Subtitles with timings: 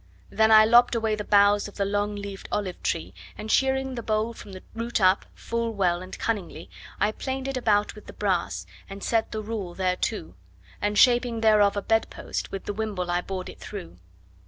[0.31, 4.01] Then I lopped away the boughs of the long leafed olive tree, And shearing the
[4.01, 8.13] bole from the root up full well and cunningly, I planed it about with the
[8.13, 10.33] brass, and set the rule thereto,
[10.81, 13.97] And shaping thereof a bed post, with the wimble I bored it through.